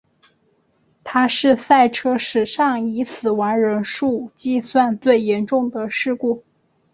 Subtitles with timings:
[1.03, 6.43] 它是赛车史上以死亡人数计算最严重的事故。